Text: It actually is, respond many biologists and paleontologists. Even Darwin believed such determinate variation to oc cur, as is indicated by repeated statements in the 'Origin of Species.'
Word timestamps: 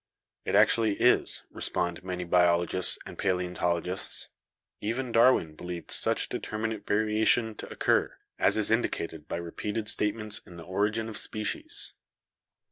It 0.45 0.55
actually 0.55 0.95
is, 0.99 1.43
respond 1.51 2.03
many 2.03 2.23
biologists 2.23 2.97
and 3.05 3.19
paleontologists. 3.19 4.29
Even 4.81 5.11
Darwin 5.11 5.53
believed 5.53 5.91
such 5.91 6.27
determinate 6.27 6.87
variation 6.87 7.53
to 7.53 7.71
oc 7.71 7.77
cur, 7.81 8.17
as 8.39 8.57
is 8.57 8.71
indicated 8.71 9.27
by 9.27 9.37
repeated 9.37 9.87
statements 9.89 10.39
in 10.39 10.57
the 10.57 10.63
'Origin 10.65 11.07
of 11.07 11.17
Species.' 11.19 11.93